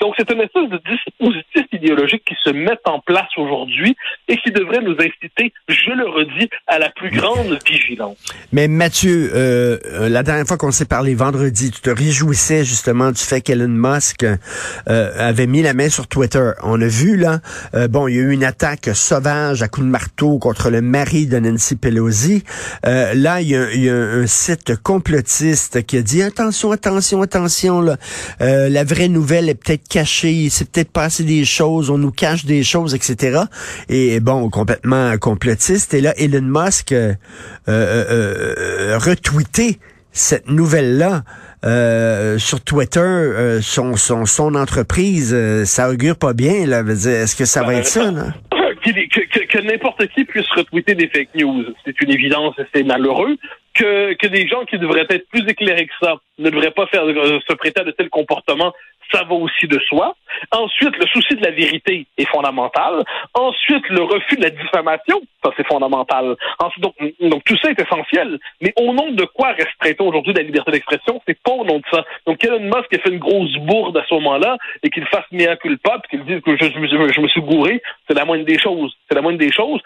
Donc, 0.00 0.14
c'est 0.16 0.30
une 0.30 0.40
espèce 0.40 0.68
de 0.68 0.80
dispositif 0.88 1.66
idéologique 1.72 2.22
qui 2.26 2.34
se 2.42 2.50
met 2.50 2.78
en 2.84 3.00
place 3.00 3.28
aujourd'hui 3.36 3.96
et 4.28 4.36
qui 4.36 4.50
devrait 4.50 4.82
nous 4.82 4.96
inciter, 4.98 5.52
je 5.68 5.90
le 5.90 6.08
redis, 6.08 6.48
à 6.66 6.78
la 6.78 6.90
plus 6.90 7.10
grande 7.10 7.58
vigilance. 7.66 8.16
Mais 8.52 8.68
Mathieu, 8.68 9.30
euh, 9.34 9.78
euh, 9.86 10.08
la 10.08 10.22
dernière 10.22 10.46
fois 10.46 10.56
qu'on 10.56 10.70
s'est 10.70 10.84
parlé 10.86 11.14
vendredi, 11.14 11.70
tu 11.70 11.80
te 11.80 11.90
réjouissais 11.90 12.64
justement 12.64 13.10
du 13.10 13.20
fait 13.20 13.40
qu'Elon 13.40 13.68
Musk 13.68 14.24
euh, 14.24 14.36
avait 15.18 15.46
mis 15.46 15.62
la 15.62 15.74
main 15.74 15.88
sur 15.88 16.08
Twitter. 16.08 16.50
On 16.62 16.80
a 16.80 16.86
vu 16.86 17.16
là, 17.16 17.40
bon, 17.88 18.08
il 18.08 18.16
y 18.16 18.18
a 18.18 18.22
eu 18.22 18.32
une 18.32 18.44
attaque 18.44 18.90
sauvage 18.94 19.62
à 19.62 19.68
coups 19.68 19.86
de 19.86 19.90
marteau 19.90 20.38
contre 20.38 20.70
le 20.70 20.80
mari 20.80 21.26
de 21.26 21.38
Nancy 21.38 21.76
Pelosi. 21.76 22.44
là, 22.82 23.40
il 23.40 23.48
y, 23.48 23.56
a, 23.56 23.72
il 23.72 23.84
y, 23.84 23.90
a, 23.90 23.94
un 23.94 24.26
site 24.26 24.76
complotiste 24.82 25.84
qui 25.86 25.98
a 25.98 26.02
dit 26.02 26.22
attention, 26.22 26.72
attention, 26.72 27.22
attention, 27.22 27.80
là, 27.80 27.96
la 28.40 28.84
vraie 28.84 29.08
nouvelle 29.08 29.48
est 29.48 29.54
peut-être 29.54 29.75
cachée, 29.78 30.32
il 30.32 30.50
s'est 30.50 30.64
peut-être 30.64 30.92
passé 30.92 31.24
des 31.24 31.44
choses, 31.44 31.90
on 31.90 31.98
nous 31.98 32.10
cache 32.10 32.44
des 32.44 32.62
choses, 32.62 32.94
etc. 32.94 33.40
Et 33.88 34.20
bon, 34.20 34.48
complètement 34.50 35.16
complotiste. 35.18 35.94
Et 35.94 36.00
là, 36.00 36.12
Elon 36.16 36.42
Musk 36.42 36.92
euh, 36.92 37.14
euh, 37.68 38.04
euh, 38.10 38.98
retweeté 38.98 39.78
cette 40.12 40.48
nouvelle-là. 40.48 41.22
sur 42.38 42.60
Twitter, 42.62 43.58
son, 43.60 43.96
son, 43.96 44.24
son 44.24 44.54
entreprise, 44.54 45.36
ça 45.64 45.90
augure 45.90 46.16
pas 46.16 46.32
bien. 46.32 46.66
Là. 46.66 46.80
Est-ce 46.80 47.34
que 47.34 47.44
ça 47.44 47.62
va 47.64 47.74
être 47.74 47.86
ça? 47.86 48.10
Là? 48.10 48.26
Que, 48.86 49.46
que, 49.46 49.58
n'importe 49.62 50.06
qui 50.08 50.24
puisse 50.24 50.46
retweeter 50.54 50.94
des 50.94 51.08
fake 51.08 51.34
news, 51.34 51.64
c'est 51.84 52.00
une 52.00 52.10
évidence 52.10 52.54
c'est 52.72 52.84
malheureux. 52.84 53.36
Que, 53.74 54.14
que 54.14 54.28
des 54.28 54.46
gens 54.46 54.64
qui 54.64 54.78
devraient 54.78 55.06
être 55.10 55.28
plus 55.28 55.44
éclairés 55.48 55.86
que 55.86 55.92
ça 56.00 56.14
ne 56.38 56.50
devraient 56.50 56.70
pas 56.70 56.86
faire 56.86 57.02
se 57.04 57.52
prêter 57.54 57.80
à 57.80 57.84
de 57.84 57.90
tels 57.90 58.10
comportements, 58.10 58.72
ça 59.12 59.24
va 59.24 59.34
aussi 59.34 59.66
de 59.66 59.78
soi. 59.88 60.16
Ensuite, 60.50 60.96
le 60.96 61.06
souci 61.06 61.34
de 61.36 61.42
la 61.42 61.50
vérité 61.50 62.06
est 62.18 62.28
fondamental. 62.28 63.02
Ensuite, 63.34 63.88
le 63.88 64.02
refus 64.02 64.36
de 64.36 64.42
la 64.42 64.50
diffamation, 64.50 65.20
ça 65.42 65.50
c'est 65.56 65.66
fondamental. 65.66 66.36
Ensuite, 66.58 66.84
donc, 67.20 67.44
tout 67.44 67.56
ça 67.62 67.70
est 67.70 67.80
essentiel. 67.80 68.38
Mais 68.60 68.72
au 68.76 68.92
nom 68.92 69.12
de 69.12 69.24
quoi 69.24 69.52
restreint-on 69.52 70.08
aujourd'hui 70.08 70.34
la 70.34 70.42
liberté 70.42 70.72
d'expression? 70.72 71.20
C'est 71.26 71.40
pas 71.42 71.52
au 71.52 71.64
nom 71.64 71.78
de 71.78 71.84
ça. 71.90 72.04
Donc 72.26 72.42
Elon 72.44 72.60
Musk 72.60 72.92
a 72.92 72.98
fait 72.98 73.10
une 73.10 73.18
grosse 73.18 73.54
bourde 73.58 73.96
à 73.96 74.04
ce 74.08 74.14
moment-là 74.14 74.56
et 74.82 74.90
qu'il 74.90 75.06
fasse 75.06 75.24
mea 75.32 75.56
culpa 75.56 75.98
puis 76.00 76.18
qu'il 76.18 76.26
dise 76.26 76.42
que 76.42 76.56
je, 76.56 76.70
je, 76.72 77.20
me 77.20 77.28
suis 77.28 77.40
gouré, 77.40 77.82
c'est 78.08 78.14
la 78.14 78.24
moindre 78.24 78.44
des 78.44 78.58
choses. 78.58 78.96
C'est 79.08 79.14
la 79.14 79.22
moindre 79.22 79.38
des 79.38 79.52
choses. 79.52 79.80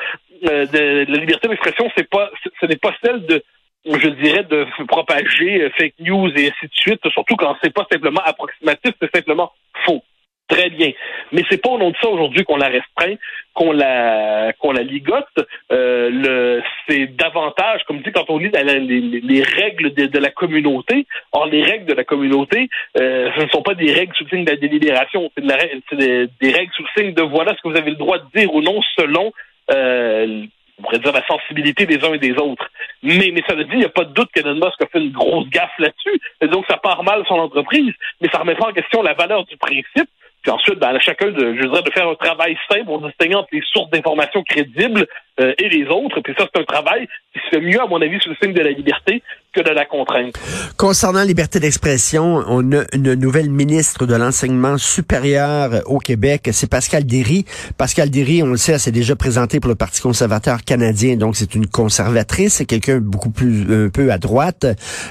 Euh, 0.48 0.66
de, 0.66 1.10
la 1.10 1.18
liberté 1.18 1.48
d'expression, 1.48 1.90
c'est 1.96 2.08
pas, 2.08 2.30
ce 2.60 2.66
n'est 2.66 2.76
pas 2.76 2.94
celle 3.02 3.24
de 3.26 3.42
je 3.84 4.08
dirais, 4.08 4.44
de 4.44 4.66
propager 4.86 5.62
euh, 5.62 5.70
fake 5.78 5.94
news 6.00 6.28
et 6.36 6.48
ainsi 6.48 6.66
de 6.66 6.74
suite, 6.74 7.00
surtout 7.10 7.36
quand 7.36 7.56
c'est 7.62 7.72
pas 7.72 7.86
simplement 7.90 8.20
approximatif, 8.24 8.92
c'est 9.00 9.14
simplement 9.14 9.52
faux. 9.84 10.02
Très 10.50 10.68
bien. 10.68 10.90
Mais 11.30 11.42
c'est 11.48 11.62
pas 11.62 11.70
au 11.70 11.78
nom 11.78 11.90
de 11.90 11.96
ça 12.02 12.08
aujourd'hui 12.08 12.42
qu'on 12.42 12.56
la 12.56 12.66
restreint, 12.66 13.14
qu'on 13.54 13.70
la 13.70 14.52
qu'on 14.58 14.72
la 14.72 14.82
ligote. 14.82 15.24
Euh, 15.70 16.10
le 16.10 16.62
c'est 16.88 17.06
davantage, 17.16 17.82
comme 17.86 18.02
dit 18.02 18.10
quand 18.10 18.28
on 18.28 18.38
lit 18.38 18.50
les, 18.50 19.42
règles 19.42 19.94
de, 19.94 20.18
la 20.18 20.30
communauté. 20.30 21.06
Or, 21.30 21.46
les 21.46 21.62
règles 21.62 21.86
de 21.86 21.94
la 21.94 22.02
communauté, 22.02 22.68
euh, 22.98 23.30
ce 23.36 23.44
ne 23.44 23.48
sont 23.50 23.62
pas 23.62 23.74
des 23.74 23.92
règles 23.92 24.12
sous 24.16 24.24
le 24.24 24.30
signe 24.30 24.44
de 24.44 24.50
la 24.50 24.56
délibération, 24.56 25.30
c'est 25.36 25.96
des, 25.96 26.26
des, 26.40 26.50
règles 26.50 26.72
sous 26.72 26.82
le 26.82 27.00
signe 27.00 27.14
de 27.14 27.22
voilà 27.22 27.54
ce 27.56 27.62
que 27.62 27.68
vous 27.68 27.78
avez 27.78 27.90
le 27.90 27.96
droit 27.96 28.18
de 28.18 28.26
dire 28.34 28.52
ou 28.52 28.60
non 28.60 28.80
selon 28.98 29.32
euh, 29.72 30.46
on 30.80 30.82
pourrait 30.82 30.98
dire 30.98 31.12
la 31.12 31.26
sensibilité 31.26 31.86
des 31.86 32.02
uns 32.04 32.14
et 32.14 32.18
des 32.18 32.32
autres. 32.32 32.68
Mais, 33.02 33.30
mais 33.32 33.42
ça 33.46 33.54
veut 33.54 33.64
dire, 33.64 33.74
il 33.74 33.80
n'y 33.80 33.84
a 33.84 33.90
pas 33.90 34.04
de 34.04 34.12
doute 34.12 34.30
qu'Elon 34.32 34.54
Musk 34.54 34.80
a 34.80 34.86
fait 34.86 34.98
une 34.98 35.12
grosse 35.12 35.48
gaffe 35.50 35.78
là-dessus. 35.78 36.20
Donc, 36.50 36.64
ça 36.68 36.78
part 36.78 37.02
mal 37.04 37.22
son 37.28 37.34
entreprise, 37.34 37.92
mais 38.20 38.28
ça 38.32 38.38
remet 38.38 38.54
pas 38.54 38.68
en 38.68 38.72
question 38.72 39.02
la 39.02 39.14
valeur 39.14 39.44
du 39.44 39.56
principe. 39.56 40.08
Puis 40.42 40.50
ensuite, 40.50 40.78
ben, 40.78 40.98
chacun 41.00 41.30
de, 41.30 41.54
je 41.54 41.66
dirais, 41.66 41.82
de 41.82 41.90
faire 41.90 42.08
un 42.08 42.14
travail 42.14 42.56
simple 42.70 42.86
pour 42.86 43.06
distinguer 43.06 43.34
entre 43.34 43.50
les 43.52 43.62
sources 43.72 43.90
d'informations 43.90 44.42
crédibles 44.42 45.06
euh, 45.38 45.52
et 45.58 45.68
les 45.68 45.86
autres. 45.88 46.20
Puis 46.20 46.34
ça, 46.38 46.46
c'est 46.52 46.60
un 46.60 46.64
travail 46.64 47.06
qui 47.34 47.40
se 47.40 47.48
fait 47.50 47.60
mieux, 47.60 47.80
à 47.80 47.86
mon 47.86 48.00
avis, 48.00 48.18
sur 48.20 48.30
le 48.30 48.36
signe 48.40 48.54
de 48.54 48.62
la 48.62 48.70
liberté 48.70 49.22
que 49.52 49.60
de 49.60 49.70
la 49.70 49.84
contrainte. 49.84 50.34
Concernant 50.76 51.22
liberté 51.22 51.58
d'expression, 51.58 52.44
on 52.46 52.72
a 52.72 52.84
une 52.92 53.14
nouvelle 53.14 53.50
ministre 53.50 54.06
de 54.06 54.14
l'enseignement 54.14 54.78
supérieur 54.78 55.82
au 55.86 55.98
Québec, 55.98 56.48
c'est 56.52 56.68
Pascal 56.68 57.04
Derry. 57.04 57.44
Pascal 57.76 58.10
Derry, 58.10 58.42
on 58.42 58.46
le 58.46 58.56
sait, 58.56 58.78
s'est 58.78 58.92
déjà 58.92 59.16
présenté 59.16 59.58
pour 59.58 59.68
le 59.68 59.74
Parti 59.74 60.00
conservateur 60.00 60.62
canadien, 60.62 61.16
donc 61.16 61.36
c'est 61.36 61.54
une 61.54 61.66
conservatrice, 61.66 62.54
c'est 62.54 62.64
quelqu'un 62.64 62.98
beaucoup 62.98 63.30
plus 63.30 63.86
un 63.86 63.88
peu 63.88 64.12
à 64.12 64.18
droite, 64.18 64.66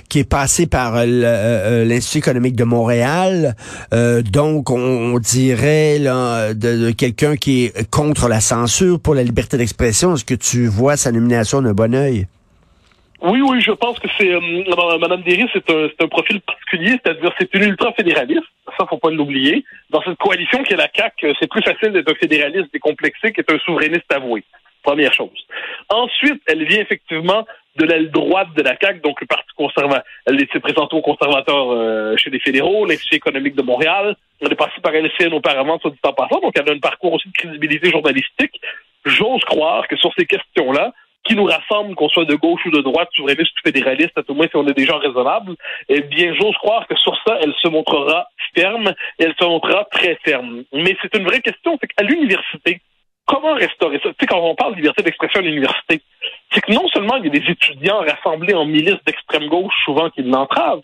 qui 0.07 0.19
est 0.19 0.29
passé 0.29 0.67
par 0.67 0.95
euh, 0.95 1.05
euh, 1.05 1.85
l'Institut 1.85 2.19
économique 2.19 2.55
de 2.55 2.63
Montréal. 2.63 3.55
Euh, 3.93 4.21
donc, 4.21 4.69
on, 4.69 5.19
dirait 5.19 5.99
là, 5.99 6.53
de, 6.53 6.91
quelqu'un 6.91 7.35
qui 7.35 7.65
est 7.65 7.89
contre 7.89 8.29
la 8.29 8.39
censure 8.39 8.99
pour 8.99 9.15
la 9.15 9.23
liberté 9.23 9.57
d'expression. 9.57 10.15
Est-ce 10.15 10.25
que 10.25 10.35
tu 10.35 10.67
vois 10.67 10.95
sa 10.95 11.11
nomination 11.11 11.61
d'un 11.61 11.73
bon 11.73 11.93
oeil? 11.93 12.27
Oui, 13.21 13.41
oui, 13.41 13.59
je 13.59 13.71
pense 13.71 13.99
que 13.99 14.07
c'est 14.17 14.33
euh, 14.33 14.97
Madame 14.97 15.21
Derry, 15.23 15.45
c'est 15.51 15.69
un, 15.69 15.89
un, 15.99 16.07
profil 16.07 16.39
particulier, 16.39 16.91
c'est-à-dire 17.03 17.33
c'est 17.37 17.53
une 17.53 17.63
ultra-fédéraliste, 17.63 18.45
ça 18.77 18.85
faut 18.87 18.97
pas 18.97 19.09
l'oublier. 19.09 19.65
Dans 19.89 20.01
cette 20.03 20.17
coalition 20.17 20.63
qui 20.63 20.73
est 20.73 20.77
la 20.77 20.87
CAC, 20.87 21.15
euh, 21.23 21.33
c'est 21.39 21.49
plus 21.49 21.61
facile 21.61 21.91
d'être 21.91 22.09
un 22.09 22.15
fédéraliste 22.15 22.71
décomplexé 22.71 23.33
qu'être 23.33 23.53
un 23.53 23.59
souverainiste 23.59 24.11
avoué. 24.13 24.43
Première 24.83 25.13
chose. 25.13 25.45
Ensuite, 25.89 26.41
elle 26.47 26.63
vient 26.65 26.79
effectivement 26.79 27.45
de 27.75 27.85
l'aile 27.85 28.09
droite 28.09 28.53
de 28.55 28.61
la 28.61 28.75
CAC, 28.77 29.01
donc 29.01 29.19
le 29.19 29.27
Parti 29.27 29.49
conservateur. 29.55 30.03
Elle 30.25 30.39
s'est 30.53 30.59
présentée 30.61 30.95
aux 30.95 31.01
conservateurs 31.01 31.71
euh, 31.71 32.15
chez 32.15 32.29
les 32.29 32.39
fédéraux, 32.39 32.85
l'Institut 32.85 33.15
économique 33.15 33.55
de 33.55 33.61
Montréal. 33.61 34.15
Elle 34.39 34.53
est 34.53 34.55
passée 34.55 34.79
par 34.81 34.93
LCN 34.93 35.33
auparavant, 35.33 35.77
soit 35.79 35.91
dit 35.91 35.99
en 36.03 36.13
passant, 36.13 36.39
donc 36.39 36.53
elle 36.55 36.69
a 36.69 36.73
un 36.73 36.79
parcours 36.79 37.13
aussi 37.13 37.27
de 37.27 37.33
crédibilité 37.33 37.91
journalistique. 37.91 38.61
J'ose 39.05 39.43
croire 39.43 39.87
que 39.87 39.97
sur 39.97 40.13
ces 40.17 40.25
questions-là, 40.25 40.93
qui 41.29 41.35
nous 41.35 41.45
rassemble, 41.45 41.93
qu'on 41.93 42.09
soit 42.09 42.25
de 42.25 42.33
gauche 42.33 42.65
ou 42.65 42.71
de 42.71 42.81
droite, 42.81 43.09
souverainiste 43.13 43.51
ou 43.59 43.61
fédéraliste, 43.63 44.17
à 44.17 44.23
tout 44.23 44.33
moins 44.33 44.47
si 44.47 44.55
on 44.55 44.67
est 44.67 44.73
des 44.73 44.85
gens 44.85 44.97
raisonnables, 44.97 45.55
eh 45.87 46.01
bien, 46.01 46.33
j'ose 46.33 46.55
croire 46.55 46.87
que 46.87 46.97
sur 46.97 47.15
ça, 47.25 47.37
elle 47.41 47.53
se 47.61 47.67
montrera 47.67 48.27
ferme 48.55 48.91
et 49.19 49.25
elle 49.25 49.35
se 49.39 49.45
montrera 49.45 49.85
très 49.91 50.17
ferme. 50.25 50.63
Mais 50.73 50.97
c'est 51.01 51.15
une 51.15 51.25
vraie 51.25 51.41
question, 51.41 51.77
c'est 51.79 51.87
qu'à 51.87 52.03
l'université, 52.03 52.81
comment 53.29 53.53
restaurer 53.53 53.99
ça? 54.01 54.09
Tu 54.09 54.15
sais, 54.19 54.25
quand 54.25 54.39
on 54.41 54.55
parle 54.55 54.71
de 54.73 54.77
liberté 54.77 55.03
d'expression 55.03 55.39
à 55.39 55.43
l'université, 55.43 56.01
c'est 56.51 56.61
que 56.61 56.73
non 56.73 56.87
seulement 56.89 57.17
il 57.17 57.25
y 57.25 57.27
a 57.27 57.39
des 57.39 57.51
étudiants 57.51 57.99
rassemblés 57.99 58.55
en 58.55 58.65
milices 58.65 59.03
d'extrême 59.05 59.47
gauche, 59.47 59.73
souvent 59.85 60.09
qui 60.09 60.23
l'entravent, 60.23 60.81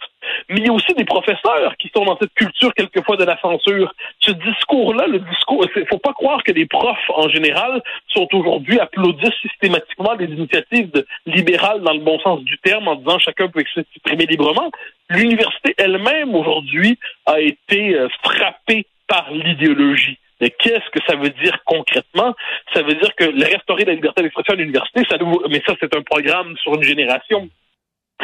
mais 0.50 0.58
il 0.60 0.68
y 0.68 0.70
a 0.70 0.72
aussi 0.72 0.94
des 0.94 1.06
professeurs 1.06 1.76
qui 1.80 1.90
sont 1.94 2.06
dans 2.06 2.18
cette 2.20 2.34
culture 2.36 2.72
quelquefois 2.76 3.18
de 3.18 3.24
la 3.24 3.40
censure. 3.42 3.92
Ce 4.20 4.32
discours-là, 4.32 5.08
le 5.08 5.20
discours, 5.20 5.66
il 5.76 5.88
faut 5.88 5.98
pas 5.98 6.14
croire 6.14 6.44
que 6.44 6.52
les 6.52 6.68
profs 6.68 7.10
en 7.10 7.28
général 7.30 7.82
sont 8.10 8.28
aujourd'hui 8.34 8.80
applaudissent 8.80 9.42
systématiquement 9.42 10.16
des 10.16 10.26
initiatives 10.26 10.92
libérales 11.26 11.82
dans 11.82 11.94
le 11.94 12.02
bon 12.02 12.20
sens 12.20 12.42
du 12.42 12.60
terme 12.60 12.88
en 12.88 12.96
disant 12.96 13.18
chacun 13.18 13.48
peut 13.48 13.64
s'exprimer 13.74 14.28
librement. 14.28 14.70
L'université 15.10 15.74
elle-même 15.80 16.36
aujourd'hui 16.36 17.00
a 17.26 17.40
été 17.40 17.96
euh, 17.96 18.08
frappée 18.24 18.86
par 19.08 19.32
l'idéologie. 19.32 20.20
Mais 20.42 20.50
qu'est-ce 20.50 20.90
que 20.92 21.00
ça 21.08 21.16
veut 21.16 21.30
dire 21.30 21.58
concrètement? 21.66 22.36
Ça 22.74 22.82
veut 22.82 22.96
dire 22.96 23.16
que 23.16 23.26
restaurer 23.46 23.86
la 23.86 23.94
liberté 23.94 24.22
d'expression 24.22 24.54
à 24.54 24.58
l'université, 24.58 25.04
ça 25.10 25.18
mais 25.50 25.62
ça, 25.66 25.76
c'est 25.80 25.96
un 25.96 26.02
programme 26.02 26.56
sur 26.58 26.76
une 26.76 26.84
génération. 26.84 27.50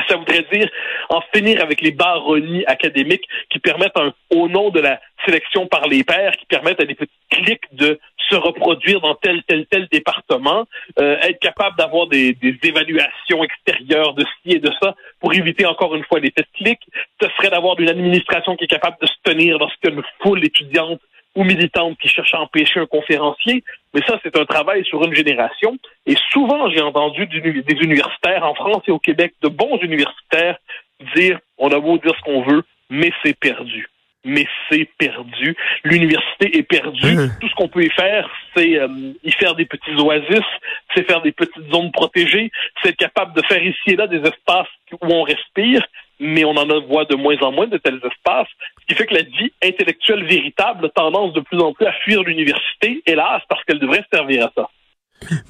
Ça 0.08 0.16
voudrait 0.16 0.46
dire 0.54 0.70
en 1.10 1.22
finir 1.34 1.62
avec 1.62 1.82
les 1.82 1.92
baronnies 1.92 2.66
académiques 2.66 3.28
qui 3.50 3.60
permettent, 3.60 3.98
au 4.30 4.48
nom 4.48 4.70
de 4.70 4.80
la 4.80 5.02
sélection 5.26 5.68
par 5.68 5.88
les 5.88 6.04
pairs, 6.04 6.32
qui 6.38 6.46
permettent 6.46 6.82
à 6.82 6.86
des 6.86 6.96
petits 6.96 7.12
clics 7.30 7.66
de 7.74 8.00
se 8.30 8.36
reproduire 8.36 9.02
dans 9.02 9.16
tel, 9.16 9.44
tel, 9.44 9.66
tel 9.68 9.88
département, 9.92 10.66
euh, 11.00 11.18
être 11.18 11.40
capable 11.40 11.76
d'avoir 11.78 12.08
des, 12.08 12.34
des, 12.34 12.58
évaluations 12.64 13.44
extérieures 13.44 14.14
de 14.14 14.24
ci 14.24 14.56
et 14.56 14.60
de 14.60 14.72
ça 14.82 14.96
pour 15.20 15.34
éviter 15.34 15.66
encore 15.66 15.94
une 15.96 16.06
fois 16.06 16.20
les 16.20 16.32
petits 16.32 16.64
clics. 16.64 16.88
Ce 17.22 17.28
serait 17.36 17.50
d'avoir 17.50 17.78
une 17.80 17.90
administration 17.90 18.56
qui 18.56 18.66
est 18.66 18.68
capable 18.68 18.96
de 19.02 19.08
se 19.08 19.16
tenir 19.24 19.58
lorsqu'il 19.58 19.90
y 19.90 19.94
a 19.94 19.96
une 19.98 20.04
foule 20.22 20.46
étudiante 20.46 21.02
ou 21.36 21.44
militantes 21.44 21.98
qui 22.00 22.10
cherchent 22.10 22.34
à 22.34 22.42
empêcher 22.42 22.80
un 22.80 22.86
conférencier, 22.86 23.64
mais 23.94 24.02
ça, 24.08 24.20
c'est 24.24 24.38
un 24.38 24.46
travail 24.46 24.84
sur 24.86 25.04
une 25.04 25.14
génération. 25.14 25.78
Et 26.06 26.16
souvent, 26.32 26.70
j'ai 26.70 26.82
entendu 26.82 27.26
des 27.26 27.78
universitaires 27.82 28.44
en 28.46 28.54
France 28.54 28.84
et 28.88 28.92
au 28.92 29.00
Québec, 29.00 29.34
de 29.42 29.50
bons 29.50 29.78
universitaires, 29.82 30.58
dire 31.16 31.40
on 31.58 31.70
a 31.70 31.80
beau 31.80 31.98
dire 31.98 32.14
ce 32.18 32.22
qu'on 32.24 32.44
veut, 32.44 32.64
mais 32.90 33.12
c'est 33.24 33.38
perdu. 33.38 33.88
Mais 34.24 34.46
c'est 34.70 34.88
perdu. 35.00 35.56
L'université 35.84 36.56
est 36.58 36.64
perdue. 36.64 37.16
Mmh. 37.16 37.38
Tout 37.40 37.50
ce 37.50 37.56
qu'on 37.56 37.68
peut 37.68 37.84
y 37.84 37.90
faire, 37.90 38.30
c'est 38.56 38.78
euh, 38.78 38.88
y 39.24 39.32
faire 39.32 39.56
des 39.56 39.66
petits 39.66 39.96
oasis, 39.96 40.46
c'est 40.94 41.08
faire 41.08 41.22
des 41.22 41.32
petites 41.32 41.72
zones 41.72 41.92
protégées, 41.92 42.52
c'est 42.82 42.90
être 42.90 42.98
capable 42.98 43.34
de 43.34 43.42
faire 43.48 43.64
ici 43.64 43.82
et 43.88 43.96
là 43.96 44.06
des 44.06 44.20
espaces 44.20 44.68
où 44.94 45.08
on 45.08 45.24
respire, 45.24 45.82
mais 46.22 46.46
on 46.46 46.56
en 46.56 46.82
voit 46.82 47.06
de 47.06 47.16
moins 47.16 47.38
en 47.42 47.52
moins 47.52 47.68
de 47.68 47.78
tels 47.78 47.98
espaces, 47.98 48.48
ce 48.82 48.86
qui 48.88 48.96
fait 48.96 49.08
que 49.08 49.16
la 49.16 49.24
vie 49.24 49.52
intellectuelle 49.64 50.24
véritable 50.26 50.86
a 50.86 50.90
tendance 50.90 51.34
de 51.34 51.42
plus 51.42 51.60
en 51.60 51.74
plus 51.74 51.86
à 51.86 51.94
fuir 52.04 52.24
l'université, 52.24 53.02
hélas, 53.06 53.42
parce 53.50 53.64
qu'elle 53.66 53.80
devrait 53.80 54.06
servir 54.12 54.46
à 54.46 54.52
ça. 54.56 54.70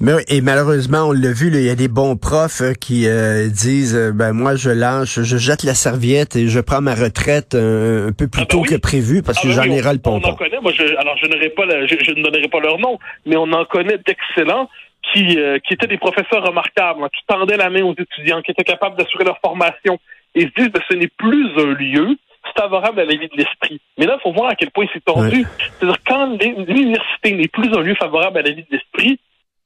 Mais, 0.00 0.12
et 0.28 0.40
malheureusement, 0.40 1.08
on 1.08 1.12
l'a 1.12 1.32
vu, 1.32 1.48
il 1.48 1.62
y 1.62 1.70
a 1.70 1.74
des 1.74 1.88
bons 1.88 2.16
profs 2.16 2.60
euh, 2.60 2.72
qui 2.74 3.06
euh, 3.08 3.48
disent 3.48 3.96
euh, 3.96 4.12
ben 4.12 4.32
moi 4.32 4.54
je 4.54 4.70
lâche, 4.70 5.20
je 5.20 5.36
jette 5.38 5.62
la 5.62 5.74
serviette 5.74 6.36
et 6.36 6.46
je 6.48 6.60
prends 6.60 6.82
ma 6.82 6.94
retraite 6.94 7.54
un, 7.54 8.12
peu 8.12 8.28
plus 8.28 8.42
ah, 8.42 8.44
ben 8.44 8.46
tôt 8.46 8.62
que 8.62 8.76
prévu 8.76 9.22
parce 9.22 9.40
que 9.40 9.48
ah, 9.48 9.56
ben 9.56 9.62
j'en 9.62 9.72
ai 9.72 9.80
ras 9.80 9.94
le 9.94 9.98
pompon. 9.98 10.28
On 10.28 10.32
en 10.32 10.34
connaît, 10.34 10.60
moi 10.60 10.72
je, 10.76 10.84
alors 10.96 11.16
je 11.16 11.26
n'aurai 11.26 11.48
pas 11.50 11.62
je, 11.86 11.96
je, 12.04 12.10
ne 12.12 12.22
donnerai 12.22 12.48
pas 12.48 12.60
leur 12.60 12.78
nom, 12.78 12.98
mais 13.24 13.36
on 13.36 13.50
en 13.52 13.64
connaît 13.64 13.98
d'excellents 14.06 14.68
qui, 15.12 15.38
qui 15.66 15.74
étaient 15.74 15.88
des 15.88 15.98
professeurs 15.98 16.44
remarquables, 16.44 17.02
hein, 17.02 17.08
qui 17.12 17.22
tendaient 17.26 17.56
la 17.56 17.70
main 17.70 17.82
aux 17.82 17.94
étudiants, 17.94 18.40
qui 18.42 18.52
étaient 18.52 18.64
capables 18.64 18.96
d'assurer 18.96 19.24
leur 19.24 19.38
formation, 19.44 19.98
et 20.34 20.42
se 20.42 20.52
disent 20.56 20.70
que 20.70 20.80
ce 20.88 20.94
n'est 20.94 21.08
plus 21.08 21.48
un 21.58 21.74
lieu 21.74 22.16
favorable 22.56 23.00
à 23.00 23.04
la 23.04 23.14
vie 23.14 23.28
de 23.28 23.36
l'esprit. 23.36 23.80
Mais 23.98 24.06
là, 24.06 24.16
il 24.18 24.22
faut 24.22 24.32
voir 24.32 24.50
à 24.50 24.54
quel 24.54 24.70
point 24.70 24.86
c'est 24.92 25.04
tordu. 25.04 25.44
C'est-à-dire 25.58 25.98
quand 26.04 26.26
l'université 26.66 27.32
n'est 27.32 27.48
plus 27.48 27.72
un 27.74 27.80
lieu 27.80 27.94
favorable 27.94 28.38
à 28.38 28.42
la 28.42 28.50
vie 28.50 28.62
de 28.62 28.68
l'esprit, 28.70 29.18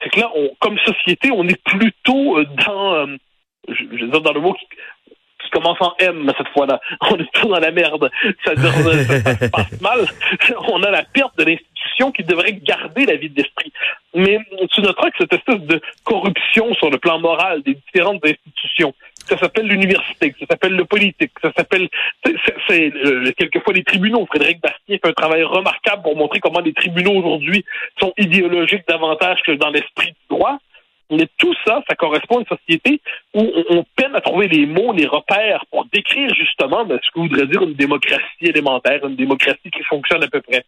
c'est 0.03 0.11
que 0.11 0.21
là, 0.21 0.31
on, 0.35 0.51
comme 0.61 0.79
société, 0.81 1.31
on 1.33 1.47
est 1.49 1.63
plutôt 1.65 2.39
euh, 2.39 2.45
dans, 2.67 2.95
euh, 2.95 3.07
je, 3.69 3.83
je 3.97 4.05
veux 4.05 4.11
dire 4.11 4.21
dans 4.21 4.33
le 4.33 4.41
mot 4.41 4.53
qui, 4.53 4.67
qui 5.47 5.51
commence 5.51 5.81
en 5.81 5.95
M 5.99 6.31
cette 6.37 6.49
fois-là. 6.49 6.81
On 7.03 7.17
est 7.17 7.31
plutôt 7.31 7.49
dans 7.49 7.61
la 7.61 7.71
merde. 7.71 8.11
C'est-à-dire, 8.45 8.73
ça, 8.73 9.35
se 9.39 9.49
passe 9.49 9.81
mal. 9.81 10.01
On 10.69 10.83
a 10.83 10.91
la 10.91 11.03
perte 11.03 11.37
de 11.39 11.45
l'institution 11.45 12.13
qui 12.13 12.25
devrait 12.25 12.55
garder 12.55 13.07
la 13.07 13.17
vie 13.17 13.31
de 13.31 13.37
l'esprit. 13.37 13.73
Mais 14.15 14.39
tu 14.73 14.81
noteras 14.81 15.11
que 15.11 15.19
cette 15.19 15.33
espèce 15.33 15.61
de 15.61 15.81
corruption 16.05 16.75
sur 16.75 16.91
le 16.91 16.99
plan 16.99 17.19
moral 17.19 17.63
des 17.63 17.75
différentes 17.75 18.25
institutions, 18.25 18.95
ça 19.29 19.39
s'appelle 19.39 19.67
l'université, 19.67 20.35
ça 20.39 20.47
s'appelle 20.51 20.75
le 20.75 20.85
politique, 20.85 21.33
ça 21.43 21.53
s'appelle, 21.57 21.89
c'est 22.69 22.93
euh, 22.95 23.31
quelquefois 23.37 23.75
les 23.75 23.85
tribunaux. 23.85 24.27
Frédéric 24.27 24.61
Bastien 24.61 24.99
fait 25.03 25.09
un 25.09 25.13
travail 25.13 25.43
remarquable 25.43 26.03
pour 26.03 26.17
montrer 26.17 26.41
comment 26.41 26.61
les 26.61 26.73
tribunaux 26.73 27.13
aujourd'hui 27.13 27.65
sont 28.01 28.13
idéologiques 28.19 28.87
davantage 28.89 29.41
que 29.47 29.53
dans 29.53 29.71
l'esprit 29.71 30.09
du 30.09 30.37
droit. 30.37 30.59
Mais 31.11 31.29
tout 31.39 31.55
ça, 31.65 31.83
ça 31.89 31.95
correspond 31.95 32.39
à 32.39 32.41
une 32.41 32.47
société 32.47 33.01
où 33.33 33.49
on, 33.71 33.85
peine 33.95 34.15
à 34.17 34.21
trouver 34.21 34.49
les 34.49 34.67
mots, 34.67 34.93
les 34.93 35.07
repères 35.07 35.65
pour 35.71 35.85
décrire 35.87 36.35
justement 36.35 36.85
ben, 36.85 36.99
ce 37.01 37.11
que 37.13 37.21
voudrait 37.21 37.47
dire 37.47 37.63
une 37.63 37.75
démocratie 37.75 38.25
élémentaire, 38.41 39.07
une 39.07 39.15
démocratie 39.15 39.71
qui 39.71 39.85
fonctionne 39.85 40.25
à 40.25 40.29
peu 40.29 40.41
près. 40.41 40.65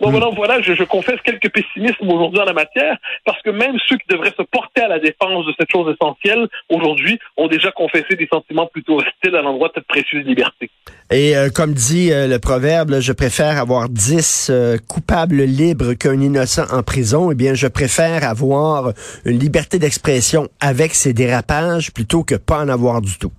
Bon, 0.00 0.10
voilà, 0.10 0.30
voilà 0.34 0.62
je, 0.62 0.74
je, 0.74 0.84
confesse 0.84 1.20
quelques 1.22 1.50
pessimismes 1.50 2.10
aujourd'hui 2.10 2.40
en 2.40 2.44
la 2.44 2.54
matière, 2.54 2.96
parce 3.26 3.40
que 3.42 3.50
même 3.50 3.76
ceux 3.86 3.96
qui 3.96 4.06
devraient 4.08 4.32
se 4.36 4.42
porter 4.42 4.80
à 4.80 4.88
la 4.88 4.98
défense 4.98 5.46
de 5.46 5.52
cette 5.58 5.70
chose 5.70 5.94
essentielle, 5.94 6.48
aujourd'hui, 6.70 7.18
ont 7.36 7.48
déjà 7.48 7.70
confessé 7.70 8.16
des 8.16 8.28
sentiments 8.32 8.66
plutôt 8.66 8.98
hostiles 8.98 9.36
à 9.36 9.42
l'endroit 9.42 9.68
de 9.68 9.74
cette 9.74 9.86
précieuse 9.86 10.24
liberté. 10.24 10.70
Et 11.10 11.36
euh, 11.36 11.50
comme 11.50 11.74
dit 11.74 12.12
euh, 12.12 12.26
le 12.26 12.38
proverbe, 12.38 13.00
je 13.00 13.12
préfère 13.12 13.58
avoir 13.58 13.88
dix 13.88 14.48
euh, 14.48 14.78
coupables 14.88 15.42
libres 15.42 15.92
qu'un 15.94 16.20
innocent 16.20 16.64
en 16.72 16.82
prison. 16.82 17.30
Eh 17.30 17.34
bien, 17.34 17.54
je 17.54 17.66
préfère 17.66 18.24
avoir 18.24 18.92
une 19.26 19.38
liberté 19.38 19.78
d'expression 19.78 20.48
avec 20.60 20.94
ses 20.94 21.12
dérapages 21.12 21.92
plutôt 21.92 22.24
que 22.24 22.36
pas 22.36 22.60
en 22.60 22.68
avoir 22.68 23.02
du 23.02 23.18
tout. 23.18 23.32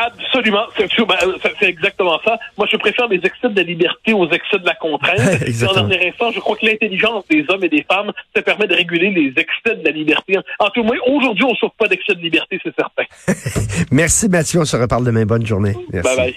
Absolument, 0.00 0.66
ben, 0.78 1.16
euh, 1.24 1.36
c'est 1.58 1.68
exactement 1.68 2.18
ça. 2.24 2.38
Moi, 2.56 2.66
je 2.70 2.78
préfère 2.78 3.06
les 3.08 3.18
excès 3.18 3.48
de 3.50 3.56
la 3.56 3.62
liberté 3.62 4.14
aux 4.14 4.28
excès 4.30 4.58
de 4.58 4.64
la 4.64 4.74
contrainte. 4.74 5.18
en 5.68 5.74
dernier 5.74 6.08
instant, 6.08 6.30
je 6.30 6.40
crois 6.40 6.56
que 6.56 6.64
l'intelligence 6.64 7.24
des 7.28 7.44
hommes 7.48 7.64
et 7.64 7.68
des 7.68 7.82
femmes, 7.82 8.10
ça 8.34 8.40
permet 8.40 8.66
de 8.66 8.74
réguler 8.74 9.10
les 9.10 9.28
excès 9.36 9.76
de 9.76 9.84
la 9.84 9.90
liberté. 9.90 10.38
En 10.58 10.70
tout 10.70 10.82
cas, 10.82 10.90
aujourd'hui, 11.06 11.44
on 11.44 11.50
ne 11.50 11.56
sauve 11.56 11.70
pas 11.78 11.86
d'excès 11.86 12.14
de 12.14 12.20
liberté, 12.20 12.58
c'est 12.62 12.74
certain. 12.74 13.04
Merci 13.90 14.28
Mathieu, 14.28 14.60
on 14.60 14.64
se 14.64 14.76
reparle 14.76 15.04
demain. 15.04 15.26
Bonne 15.26 15.44
journée. 15.44 15.76
Merci. 15.92 16.16
Bye 16.16 16.34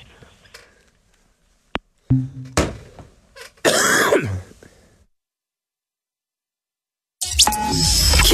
bye. 3.64 4.03